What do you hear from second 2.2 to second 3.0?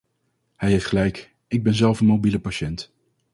patiënt.